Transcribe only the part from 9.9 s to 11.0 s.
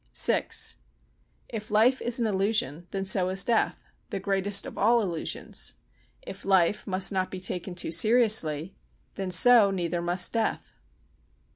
must death.